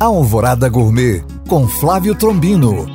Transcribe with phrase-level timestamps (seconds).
[0.00, 2.86] Alvorada Gourmet com Flávio Trombino.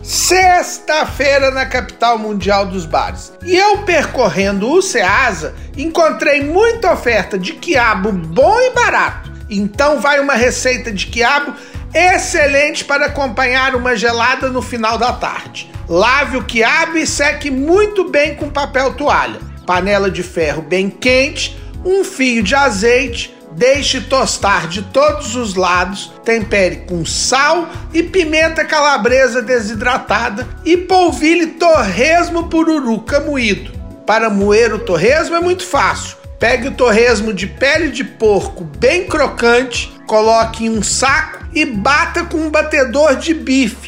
[0.00, 3.32] Sexta-feira na capital mundial dos bares.
[3.44, 9.32] E eu percorrendo o Ceasa, encontrei muita oferta de quiabo bom e barato.
[9.50, 11.54] Então vai uma receita de quiabo
[11.92, 15.68] excelente para acompanhar uma gelada no final da tarde.
[15.88, 19.40] Lave o quiabo e seque muito bem com papel toalha.
[19.66, 26.12] Panela de ferro bem quente, um fio de azeite, deixe tostar de todos os lados,
[26.24, 33.72] tempere com sal e pimenta calabresa desidratada e polvilhe torresmo pururuca moído.
[34.06, 36.16] Para moer o torresmo é muito fácil.
[36.38, 42.24] Pegue o torresmo de pele de porco bem crocante, coloque em um saco e bata
[42.24, 43.87] com um batedor de bife.